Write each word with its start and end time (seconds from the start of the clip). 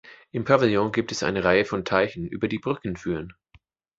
Im 0.31 0.45
Pavillon 0.45 0.91
gibt 0.91 1.11
es 1.11 1.21
eine 1.21 1.43
Reihe 1.43 1.63
von 1.63 1.85
Teichen, 1.85 2.27
über 2.27 2.47
die 2.47 2.57
Brücken 2.57 2.95
führen. 2.95 3.33